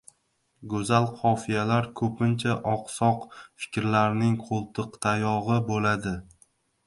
Go‘zal 0.69 1.03
qofiyalar 1.17 1.89
ko‘pincha 1.99 2.55
oqsoq 2.71 3.27
fikrlarning 3.65 4.33
qo‘ltiqtayog‘i 4.47 5.59
bo‘ladi. 5.71 6.15